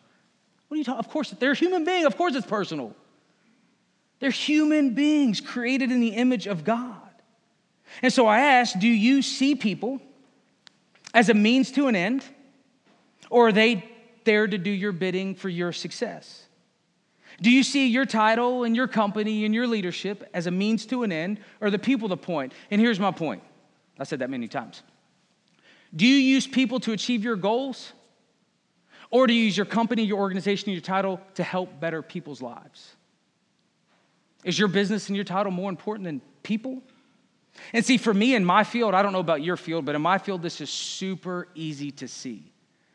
[0.68, 0.98] What are you talking?
[0.98, 2.04] Of course, they're a human being.
[2.04, 2.94] Of course, it's personal.
[4.20, 6.96] They're human beings created in the image of God.
[8.02, 10.00] And so I ask do you see people
[11.14, 12.24] as a means to an end,
[13.30, 13.84] or are they
[14.24, 16.44] there to do your bidding for your success?
[17.40, 21.02] Do you see your title and your company and your leadership as a means to
[21.02, 22.52] an end, or the people the point?
[22.70, 23.42] And here's my point
[23.98, 24.82] I said that many times.
[25.94, 27.92] Do you use people to achieve your goals?
[29.10, 32.94] Or do you use your company, your organization, your title to help better people's lives?
[34.44, 36.82] Is your business and your title more important than people?
[37.72, 40.02] And see, for me in my field, I don't know about your field, but in
[40.02, 42.52] my field, this is super easy to see.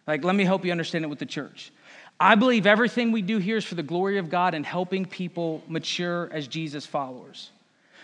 [0.07, 1.71] Like, let me help you understand it with the church.
[2.19, 5.63] I believe everything we do here is for the glory of God and helping people
[5.67, 7.51] mature as Jesus followers.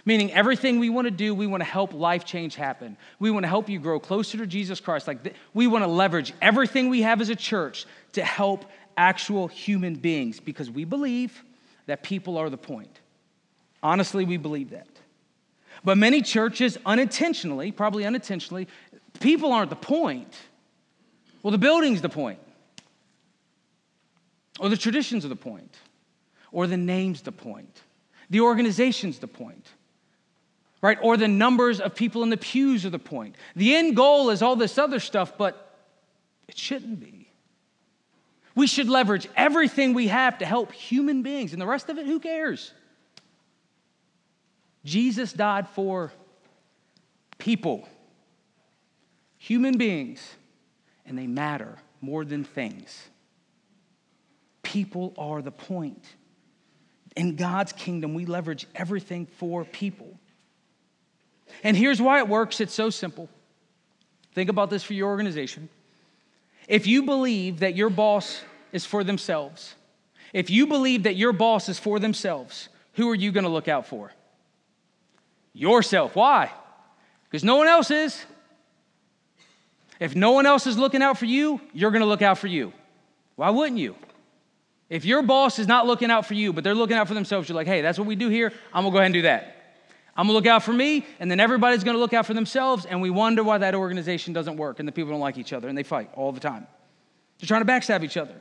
[0.10, 2.98] Meaning, everything we want to do, we want to help life change happen.
[3.20, 5.08] We want to help you grow closer to Jesus Christ.
[5.08, 8.66] Like, th- we want to leverage everything we have as a church to help
[8.98, 11.44] actual human beings because we believe
[11.86, 12.90] that people are the point.
[13.84, 14.88] Honestly, we believe that.
[15.84, 18.68] But many churches unintentionally, probably unintentionally,
[19.20, 20.34] people aren't the point.
[21.44, 22.40] Well, the building's the point,
[24.60, 25.76] or the traditions are the point,
[26.52, 27.84] or the name's the point,
[28.32, 29.68] the organization's the point,
[30.82, 30.98] right?
[31.02, 33.36] Or the numbers of people in the pews are the point.
[33.56, 35.76] The end goal is all this other stuff, but
[36.48, 37.30] it shouldn't be.
[38.56, 42.06] We should leverage everything we have to help human beings, and the rest of it,
[42.06, 42.74] who cares?
[44.84, 46.12] Jesus died for
[47.38, 47.88] people,
[49.38, 50.22] human beings,
[51.06, 53.10] and they matter more than things.
[54.62, 56.04] People are the point.
[57.16, 60.19] In God's kingdom, we leverage everything for people.
[61.64, 63.30] And here's why it works it's so simple.
[64.34, 65.70] Think about this for your organization.
[66.68, 68.42] If you believe that your boss
[68.72, 69.76] is for themselves,
[70.34, 73.68] if you believe that your boss is for themselves, who are you going to look
[73.68, 74.12] out for?
[75.54, 76.16] Yourself.
[76.16, 76.52] Why?
[77.30, 78.24] Because no one else is.
[80.00, 82.48] If no one else is looking out for you, you're going to look out for
[82.48, 82.72] you.
[83.36, 83.96] Why wouldn't you?
[84.90, 87.50] If your boss is not looking out for you, but they're looking out for themselves,
[87.50, 88.54] you're like, hey, that's what we do here.
[88.74, 89.59] I'm going to go ahead and do that.
[90.20, 93.02] I'm to look out for me, and then everybody's to look out for themselves, and
[93.02, 95.78] we wonder why that organization doesn't work and the people don't like each other and
[95.78, 96.68] they fight all the time.
[97.40, 98.36] They're trying to backstab each other.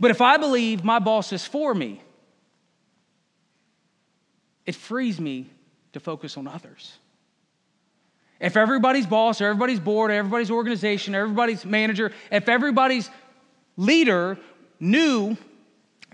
[0.00, 2.02] But if I believe my boss is for me,
[4.66, 5.48] it frees me
[5.92, 6.98] to focus on others.
[8.40, 13.08] If everybody's boss or everybody's board or everybody's organization or everybody's manager, if everybody's
[13.76, 14.38] leader
[14.80, 15.36] knew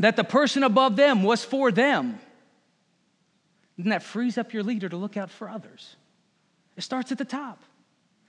[0.00, 2.20] that the person above them was for them,
[3.84, 5.96] then that frees up your leader to look out for others.
[6.76, 7.62] It starts at the top.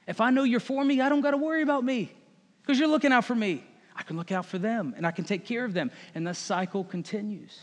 [0.07, 2.11] If I know you're for me, I don't got to worry about me
[2.61, 3.63] because you're looking out for me.
[3.95, 5.91] I can look out for them and I can take care of them.
[6.15, 7.57] And the cycle continues.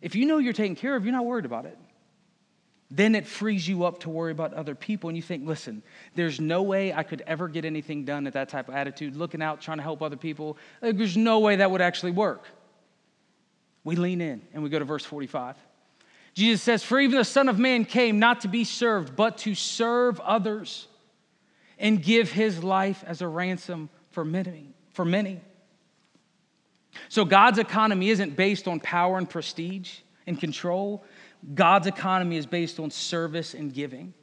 [0.00, 1.78] If you know you're taken care of, you're not worried about it
[2.90, 5.08] then it frees you up to worry about other people.
[5.08, 5.82] And you think, listen,
[6.14, 9.42] there's no way I could ever get anything done at that type of attitude, looking
[9.42, 10.56] out, trying to help other people.
[10.80, 12.46] There's no way that would actually work.
[13.84, 15.56] We lean in and we go to verse 45.
[16.38, 19.56] Jesus says, For even the Son of Man came not to be served, but to
[19.56, 20.86] serve others
[21.80, 24.72] and give his life as a ransom for many.
[24.92, 25.40] For many.
[27.08, 29.98] So God's economy isn't based on power and prestige
[30.28, 31.02] and control,
[31.56, 34.14] God's economy is based on service and giving.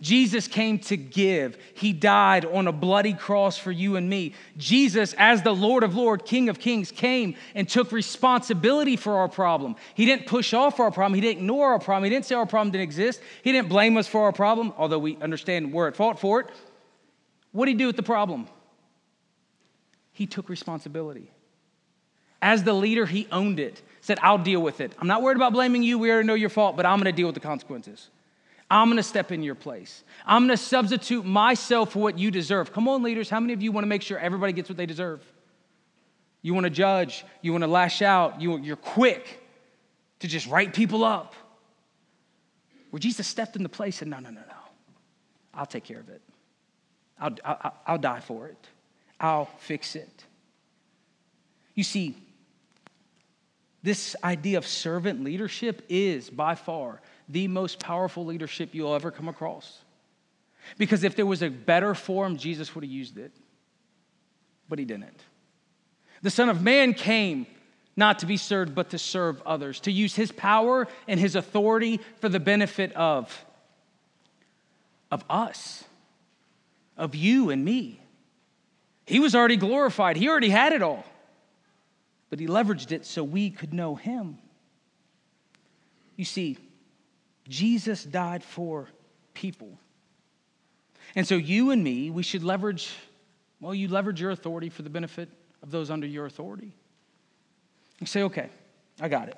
[0.00, 1.58] Jesus came to give.
[1.74, 4.34] He died on a bloody cross for you and me.
[4.56, 9.28] Jesus, as the Lord of Lords, King of Kings, came and took responsibility for our
[9.28, 9.76] problem.
[9.94, 11.14] He didn't push off our problem.
[11.14, 12.04] He didn't ignore our problem.
[12.04, 13.20] He didn't say our problem didn't exist.
[13.42, 16.46] He didn't blame us for our problem, although we understand we're at fault for it.
[17.52, 18.46] What did he do with the problem?
[20.12, 21.30] He took responsibility.
[22.42, 24.92] As the leader, he owned it said, I'll deal with it.
[24.98, 25.98] I'm not worried about blaming you.
[25.98, 28.08] We already know your fault, but I'm going to deal with the consequences.
[28.70, 30.04] I'm to step in your place.
[30.24, 32.72] I'm to substitute myself for what you deserve.
[32.72, 33.28] Come on, leaders.
[33.28, 35.20] How many of you want to make sure everybody gets what they deserve?
[36.42, 37.24] You want to judge.
[37.42, 38.40] You want to lash out.
[38.40, 39.42] You, you're quick
[40.20, 41.34] to just write people up.
[42.90, 44.54] Where Jesus stepped in the place and no, no, no, no.
[45.52, 46.22] I'll take care of it.
[47.18, 48.68] I'll, I'll, I'll die for it.
[49.18, 50.24] I'll fix it.
[51.74, 52.14] You see,
[53.82, 57.00] this idea of servant leadership is by far
[57.32, 59.78] the most powerful leadership you'll ever come across.
[60.78, 63.32] Because if there was a better form, Jesus would have used it.
[64.68, 65.20] But he didn't.
[66.22, 67.46] The Son of Man came
[67.96, 72.00] not to be served, but to serve others, to use his power and his authority
[72.20, 73.44] for the benefit of,
[75.10, 75.84] of us,
[76.96, 78.00] of you and me.
[79.06, 81.04] He was already glorified, he already had it all.
[82.30, 84.38] but he leveraged it so we could know him.
[86.16, 86.56] You see,
[87.50, 88.88] Jesus died for
[89.34, 89.76] people.
[91.16, 92.94] And so you and me, we should leverage,
[93.60, 95.28] well, you leverage your authority for the benefit
[95.62, 96.72] of those under your authority.
[97.98, 98.48] You say, okay,
[99.00, 99.36] I got it.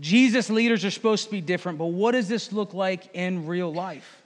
[0.00, 3.72] Jesus leaders are supposed to be different, but what does this look like in real
[3.72, 4.20] life?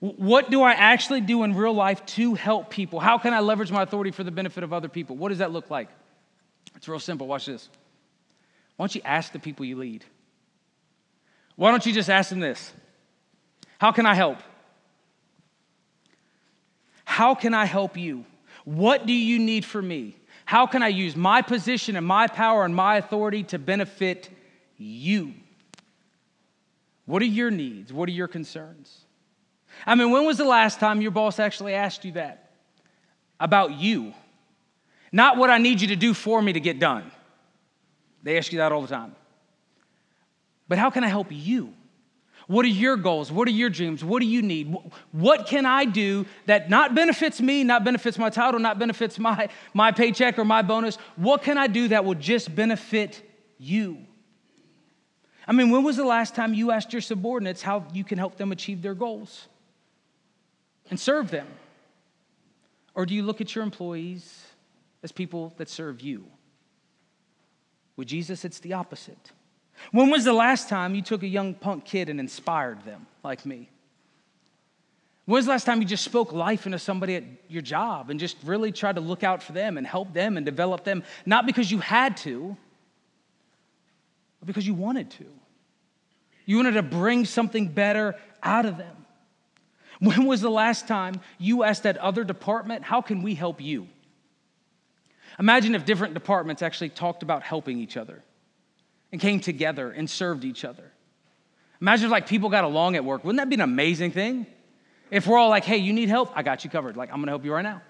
[0.00, 3.00] What do I actually do in real life to help people?
[3.00, 5.16] How can I leverage my authority for the benefit of other people?
[5.16, 5.88] What does that look like?
[6.76, 7.26] It's real simple.
[7.26, 7.70] Watch this.
[8.76, 10.04] Why don't you ask the people you lead?
[11.56, 12.72] Why don't you just ask them this?
[13.78, 14.38] How can I help?
[17.04, 18.24] How can I help you?
[18.64, 20.16] What do you need from me?
[20.46, 24.30] How can I use my position and my power and my authority to benefit
[24.76, 25.34] you?
[27.06, 27.92] What are your needs?
[27.92, 29.04] What are your concerns?
[29.86, 32.50] I mean, when was the last time your boss actually asked you that
[33.38, 34.14] about you?
[35.12, 37.10] Not what I need you to do for me to get done.
[38.22, 39.14] They ask you that all the time.
[40.68, 41.72] But how can I help you?
[42.46, 43.32] What are your goals?
[43.32, 44.04] What are your dreams?
[44.04, 44.76] What do you need?
[45.12, 49.48] What can I do that not benefits me, not benefits my title, not benefits my,
[49.72, 50.96] my paycheck or my bonus?
[51.16, 53.22] What can I do that will just benefit
[53.58, 53.98] you?
[55.46, 58.36] I mean, when was the last time you asked your subordinates how you can help
[58.36, 59.48] them achieve their goals
[60.90, 61.46] and serve them?
[62.94, 64.46] Or do you look at your employees
[65.02, 66.26] as people that serve you?
[67.96, 69.32] With Jesus, it's the opposite.
[69.92, 73.44] When was the last time you took a young punk kid and inspired them like
[73.44, 73.68] me?
[75.26, 78.20] When was the last time you just spoke life into somebody at your job and
[78.20, 81.46] just really tried to look out for them and help them and develop them, not
[81.46, 82.56] because you had to,
[84.40, 85.24] but because you wanted to?
[86.44, 88.96] You wanted to bring something better out of them.
[90.00, 93.88] When was the last time you asked that other department, How can we help you?
[95.38, 98.22] Imagine if different departments actually talked about helping each other
[99.14, 100.90] and came together and served each other.
[101.80, 103.22] Imagine if like people got along at work.
[103.22, 104.44] Wouldn't that be an amazing thing?
[105.08, 106.32] If we're all like, hey, you need help?
[106.34, 106.96] I got you covered.
[106.96, 107.80] Like, I'm gonna help you right now.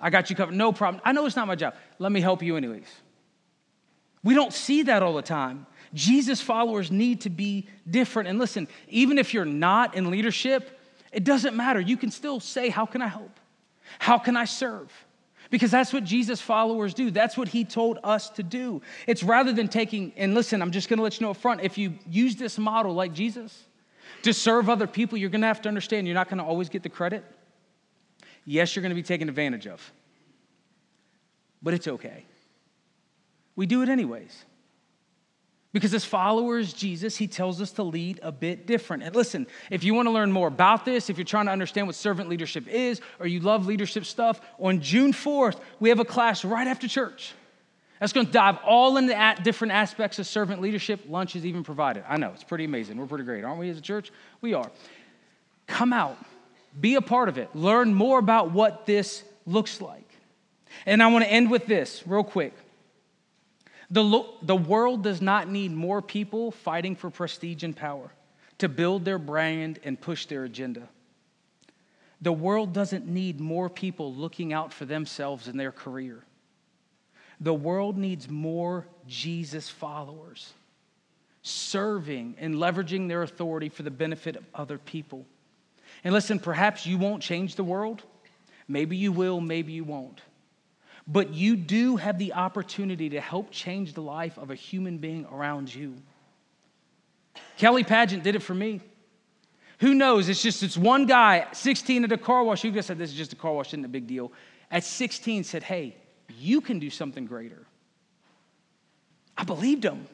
[0.00, 0.54] I got you covered.
[0.54, 1.02] No problem.
[1.04, 1.74] I know it's not my job.
[1.98, 2.86] Let me help you anyways.
[4.22, 5.66] We don't see that all the time.
[5.92, 8.28] Jesus followers need to be different.
[8.28, 10.78] And listen, even if you're not in leadership,
[11.10, 11.80] it doesn't matter.
[11.80, 13.40] You can still say, How can I help?
[13.98, 14.92] How can I serve?
[15.50, 17.10] Because that's what Jesus followers do.
[17.10, 18.80] That's what he told us to do.
[19.06, 21.76] It's rather than taking, and listen, I'm just gonna let you know up front if
[21.76, 23.66] you use this model like Jesus
[24.22, 26.88] to serve other people, you're gonna have to understand you're not gonna always get the
[26.88, 27.24] credit.
[28.44, 29.92] Yes, you're gonna be taken advantage of,
[31.62, 32.24] but it's okay.
[33.56, 34.44] We do it anyways.
[35.72, 39.04] Because as followers, Jesus, he tells us to lead a bit different.
[39.04, 41.86] And listen, if you want to learn more about this, if you're trying to understand
[41.86, 46.04] what servant leadership is, or you love leadership stuff, on June 4th, we have a
[46.04, 47.34] class right after church.
[48.00, 51.02] That's going to dive all into different aspects of servant leadership.
[51.08, 52.02] Lunch is even provided.
[52.08, 52.96] I know, it's pretty amazing.
[52.96, 54.10] We're pretty great, aren't we as a church?
[54.40, 54.70] We are.
[55.68, 56.16] Come out,
[56.80, 60.08] be a part of it, learn more about what this looks like.
[60.84, 62.54] And I want to end with this real quick.
[63.90, 68.12] The, the world does not need more people fighting for prestige and power
[68.58, 70.88] to build their brand and push their agenda.
[72.20, 76.22] The world doesn't need more people looking out for themselves in their career.
[77.40, 80.52] The world needs more Jesus followers
[81.42, 85.24] serving and leveraging their authority for the benefit of other people.
[86.04, 88.02] And listen, perhaps you won't change the world.
[88.68, 90.20] Maybe you will, maybe you won't
[91.10, 95.26] but you do have the opportunity to help change the life of a human being
[95.32, 95.96] around you.
[97.58, 98.80] Kelly Pageant did it for me.
[99.80, 100.28] Who knows?
[100.28, 102.62] It's just it's one guy, 16 at a car wash.
[102.62, 104.30] You guys said this is just a car wash, isn't a big deal.
[104.70, 105.96] At 16, said, "Hey,
[106.38, 107.66] you can do something greater."
[109.36, 110.06] I believed him.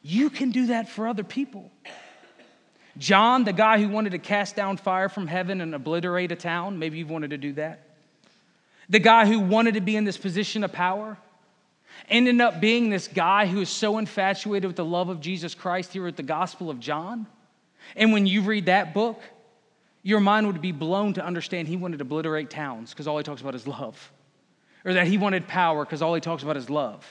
[0.00, 1.70] You can do that for other people.
[2.96, 6.78] John, the guy who wanted to cast down fire from heaven and obliterate a town,
[6.78, 7.83] maybe you've wanted to do that.
[8.88, 11.16] The guy who wanted to be in this position of power
[12.08, 15.92] ended up being this guy who is so infatuated with the love of Jesus Christ
[15.92, 17.26] here at the Gospel of John.
[17.96, 19.20] And when you read that book,
[20.02, 23.24] your mind would be blown to understand he wanted to obliterate towns because all he
[23.24, 24.12] talks about is love,
[24.84, 27.06] or that he wanted power because all he talks about is love.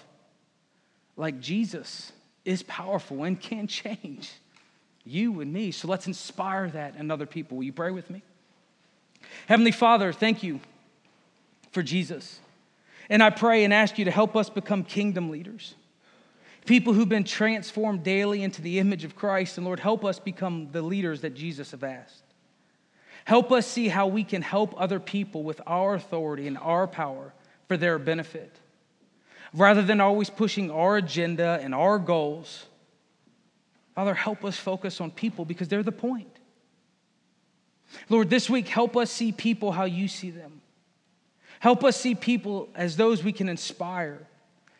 [1.18, 2.12] Like Jesus
[2.46, 4.32] is powerful and can change
[5.06, 5.72] you and me.
[5.72, 7.58] So let's inspire that in other people.
[7.58, 8.22] Will you pray with me?
[9.48, 10.60] Heavenly Father, thank you
[11.74, 12.40] for Jesus.
[13.10, 15.76] And I pray and ask you to help us become kingdom leaders.
[16.66, 19.58] People who've been transformed daily into the image of Christ.
[19.58, 22.24] And Lord, help us become the leaders that Jesus have asked.
[23.26, 27.34] Help us see how we can help other people with our authority and our power
[27.68, 28.56] for their benefit.
[29.54, 32.66] rather than always pushing our agenda and our goals.
[33.96, 36.40] Father, help us focus on people because they're the point.
[38.10, 40.63] Lord, this week, help us see people how you see them.
[41.64, 44.28] Help us see people as those we can inspire,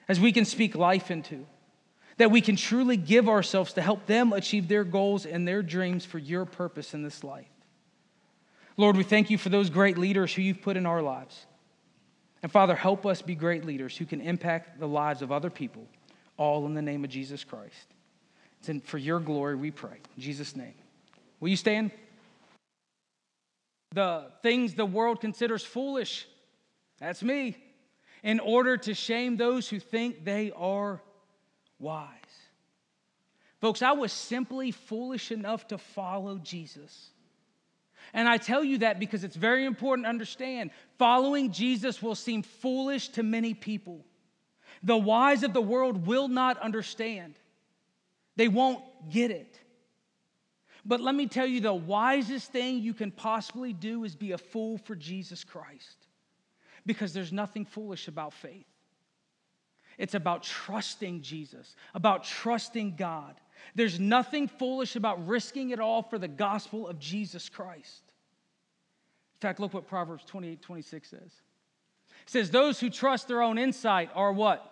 [0.10, 1.46] as we can speak life into,
[2.18, 6.04] that we can truly give ourselves to help them achieve their goals and their dreams
[6.04, 7.48] for your purpose in this life.
[8.76, 11.46] Lord, we thank you for those great leaders who you've put in our lives.
[12.42, 15.88] And Father, help us be great leaders who can impact the lives of other people,
[16.36, 17.94] all in the name of Jesus Christ.
[18.68, 20.00] And for your glory we pray.
[20.18, 20.76] In Jesus' name.
[21.40, 21.92] Will you stand?
[23.94, 26.28] The things the world considers foolish,
[27.04, 27.58] that's me,
[28.24, 31.02] in order to shame those who think they are
[31.78, 32.08] wise.
[33.60, 37.10] Folks, I was simply foolish enough to follow Jesus.
[38.14, 42.42] And I tell you that because it's very important to understand following Jesus will seem
[42.42, 44.06] foolish to many people.
[44.82, 47.36] The wise of the world will not understand,
[48.38, 48.82] they won't
[49.12, 49.60] get it.
[50.86, 54.38] But let me tell you the wisest thing you can possibly do is be a
[54.38, 56.03] fool for Jesus Christ
[56.86, 58.66] because there's nothing foolish about faith.
[59.98, 63.36] It's about trusting Jesus, about trusting God.
[63.76, 68.04] There's nothing foolish about risking it all for the gospel of Jesus Christ.
[69.36, 71.22] In fact, look what Proverbs 28 26 says.
[71.22, 71.32] It
[72.26, 74.70] says, Those who trust their own insight are what?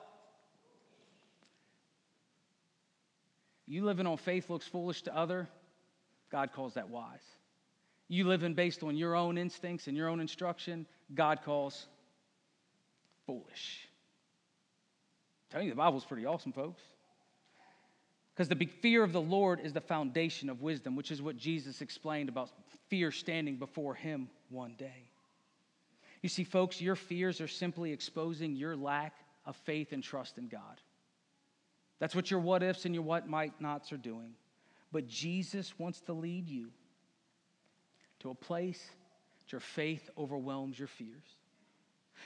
[3.68, 5.48] You living on faith looks foolish to other,
[6.32, 7.24] God calls that wise.
[8.08, 11.88] You living based on your own instincts and your own instruction, God calls
[13.32, 13.88] foolish.
[15.46, 16.82] I'm telling you, the Bible's pretty awesome, folks.
[18.36, 21.82] Because the fear of the Lord is the foundation of wisdom, which is what Jesus
[21.82, 22.50] explained about
[22.90, 25.10] fear standing before him one day.
[26.22, 29.14] You see, folks, your fears are simply exposing your lack
[29.46, 30.82] of faith and trust in God.
[32.00, 34.34] That's what your what ifs and your what might nots are doing.
[34.92, 36.70] But Jesus wants to lead you
[38.20, 38.90] to a place
[39.40, 41.41] that your faith overwhelms your fears.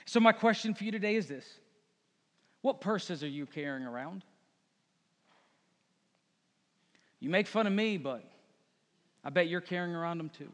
[0.03, 1.45] So, my question for you today is this
[2.61, 4.23] What purses are you carrying around?
[7.19, 8.23] You make fun of me, but
[9.23, 10.51] I bet you're carrying around them too.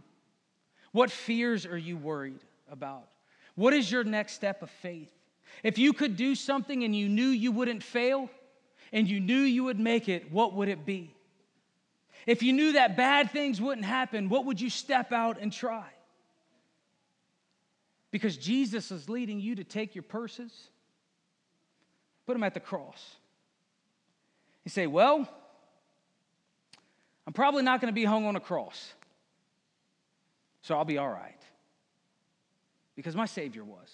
[0.91, 2.39] What fears are you worried
[2.71, 3.07] about?
[3.55, 5.11] What is your next step of faith?
[5.63, 8.29] If you could do something and you knew you wouldn't fail
[8.93, 11.13] and you knew you would make it, what would it be?
[12.25, 15.87] If you knew that bad things wouldn't happen, what would you step out and try?
[18.11, 20.51] Because Jesus is leading you to take your purses,
[22.25, 23.15] put them at the cross.
[24.65, 25.27] You say, Well,
[27.25, 28.93] I'm probably not going to be hung on a cross,
[30.61, 31.39] so I'll be all right.
[32.95, 33.89] Because my Savior was.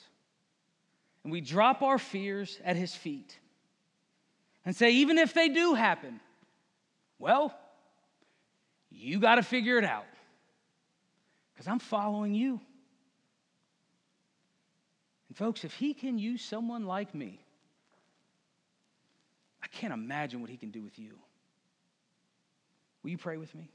[1.24, 3.38] And we drop our fears at His feet
[4.66, 6.20] and say, Even if they do happen,
[7.20, 7.56] well,
[8.90, 10.06] you got to figure it out
[11.54, 12.60] because I'm following you.
[15.38, 17.40] Folks, if he can use someone like me,
[19.62, 21.12] I can't imagine what he can do with you.
[23.04, 23.70] Will you pray with me?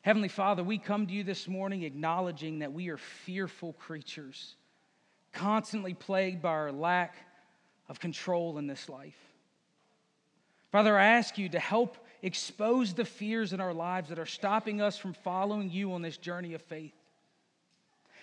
[0.00, 4.56] Heavenly Father, we come to you this morning acknowledging that we are fearful creatures,
[5.34, 7.14] constantly plagued by our lack
[7.90, 9.18] of control in this life.
[10.72, 14.80] Father, I ask you to help expose the fears in our lives that are stopping
[14.80, 16.97] us from following you on this journey of faith.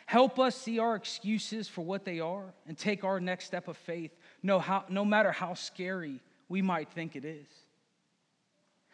[0.06, 3.76] Help us see our excuses for what they are and take our next step of
[3.78, 4.12] faith,
[4.44, 7.48] no, how, no matter how scary we might think it is.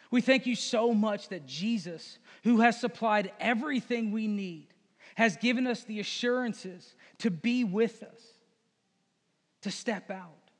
[0.09, 4.67] We thank you so much that Jesus, who has supplied everything we need,
[5.15, 8.21] has given us the assurances to be with us,
[9.61, 10.51] to step out.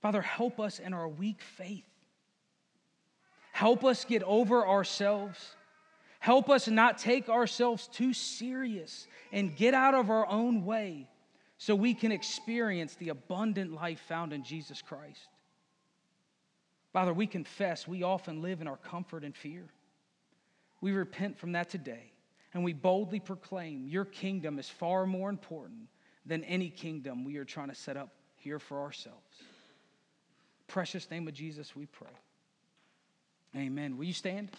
[0.00, 1.84] Father, help us in our weak faith.
[3.52, 5.56] Help us get over ourselves.
[6.18, 11.08] Help us not take ourselves too serious and get out of our own way
[11.58, 15.28] so we can experience the abundant life found in Jesus Christ.
[16.92, 19.64] Father, we confess we often live in our comfort and fear.
[20.80, 22.12] We repent from that today
[22.54, 25.88] and we boldly proclaim your kingdom is far more important
[26.24, 29.42] than any kingdom we are trying to set up here for ourselves.
[30.66, 32.08] Precious name of Jesus, we pray.
[33.54, 33.96] Amen.
[33.96, 34.50] Will you stand?